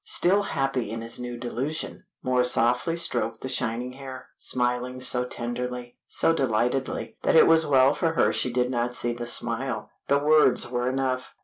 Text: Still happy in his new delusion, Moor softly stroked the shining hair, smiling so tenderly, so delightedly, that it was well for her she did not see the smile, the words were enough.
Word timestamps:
Still 0.03 0.41
happy 0.41 0.89
in 0.89 1.01
his 1.01 1.19
new 1.19 1.37
delusion, 1.37 2.05
Moor 2.23 2.43
softly 2.43 2.95
stroked 2.95 3.41
the 3.41 3.47
shining 3.47 3.91
hair, 3.93 4.29
smiling 4.35 4.99
so 4.99 5.25
tenderly, 5.25 5.99
so 6.07 6.33
delightedly, 6.33 7.17
that 7.21 7.35
it 7.35 7.45
was 7.45 7.67
well 7.67 7.93
for 7.93 8.13
her 8.13 8.33
she 8.33 8.51
did 8.51 8.71
not 8.71 8.95
see 8.95 9.13
the 9.13 9.27
smile, 9.27 9.91
the 10.07 10.17
words 10.17 10.67
were 10.67 10.89
enough. 10.89 11.35